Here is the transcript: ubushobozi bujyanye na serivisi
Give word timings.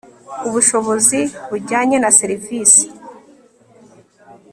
ubushobozi 0.47 1.19
bujyanye 1.49 1.97
na 2.03 2.09
serivisi 2.19 2.85